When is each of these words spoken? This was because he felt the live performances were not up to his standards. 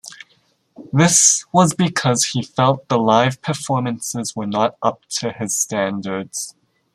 This 0.91 1.45
was 1.53 1.75
because 1.75 2.25
he 2.25 2.41
felt 2.41 2.87
the 2.87 2.97
live 2.97 3.39
performances 3.43 4.35
were 4.35 4.47
not 4.47 4.75
up 4.81 5.05
to 5.19 5.31
his 5.31 5.55
standards. 5.55 6.55